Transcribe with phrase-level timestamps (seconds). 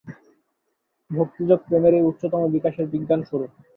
[1.11, 3.51] ভক্তিযোগ প্রেমের এই উচ্চতম বিকাশের বিজ্ঞানস্বরূপ।